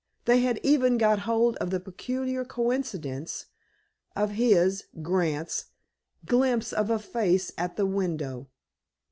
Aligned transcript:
They 0.25 0.39
had 0.39 0.59
even 0.63 0.97
got 0.97 1.19
hold 1.29 1.57
of 1.57 1.69
the 1.69 1.79
"peculiar 1.79 2.43
coincidence" 2.43 3.45
of 4.15 4.31
his 4.31 4.85
(Grant's) 5.03 5.65
glimpse 6.25 6.73
of 6.73 6.89
a 6.89 6.97
face 6.97 7.51
at 7.55 7.75
the 7.75 7.85
window. 7.85 8.49